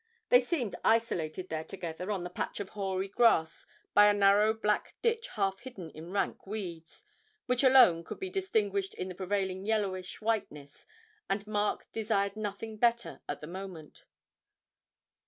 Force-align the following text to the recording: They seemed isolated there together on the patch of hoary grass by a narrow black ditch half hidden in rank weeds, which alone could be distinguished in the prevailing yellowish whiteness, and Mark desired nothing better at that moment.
They 0.29 0.41
seemed 0.41 0.75
isolated 0.83 1.49
there 1.49 1.63
together 1.63 2.09
on 2.09 2.23
the 2.23 2.31
patch 2.31 2.59
of 2.59 2.69
hoary 2.69 3.07
grass 3.07 3.67
by 3.93 4.07
a 4.07 4.13
narrow 4.15 4.51
black 4.51 4.95
ditch 5.03 5.27
half 5.27 5.59
hidden 5.59 5.91
in 5.91 6.09
rank 6.11 6.47
weeds, 6.47 7.03
which 7.45 7.63
alone 7.63 8.03
could 8.03 8.19
be 8.19 8.31
distinguished 8.31 8.95
in 8.95 9.09
the 9.09 9.13
prevailing 9.13 9.63
yellowish 9.67 10.19
whiteness, 10.19 10.87
and 11.29 11.45
Mark 11.45 11.85
desired 11.91 12.35
nothing 12.35 12.77
better 12.77 13.21
at 13.29 13.41
that 13.41 13.47
moment. 13.47 14.05